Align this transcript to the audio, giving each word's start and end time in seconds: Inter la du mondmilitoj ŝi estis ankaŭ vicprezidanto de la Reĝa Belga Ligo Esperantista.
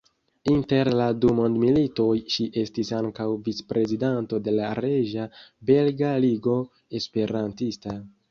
Inter 0.51 0.87
la 0.99 1.09
du 1.23 1.33
mondmilitoj 1.39 2.15
ŝi 2.35 2.45
estis 2.61 2.89
ankaŭ 3.01 3.27
vicprezidanto 3.49 4.39
de 4.47 4.55
la 4.57 4.71
Reĝa 4.79 5.27
Belga 5.71 6.15
Ligo 6.25 6.57
Esperantista. 7.01 7.95